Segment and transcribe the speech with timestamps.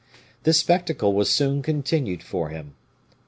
[0.45, 2.73] This spectacle was soon continued for him.